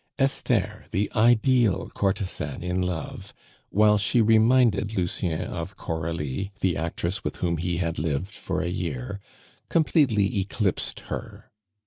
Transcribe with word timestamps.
Esther, 0.17 0.87
the 0.89 1.11
ideal 1.15 1.91
courtesan 1.93 2.63
in 2.63 2.81
love, 2.81 3.35
while 3.69 3.99
she 3.99 4.19
reminded 4.19 4.97
Lucien 4.97 5.41
of 5.41 5.77
Coralie, 5.77 6.51
the 6.59 6.75
actress 6.75 7.23
with 7.23 7.35
whom 7.35 7.57
he 7.57 7.77
had 7.77 7.99
lived 7.99 8.33
for 8.33 8.63
a 8.63 8.67
year, 8.67 9.19
completely 9.69 10.39
eclipsed 10.39 11.01
her. 11.01 11.51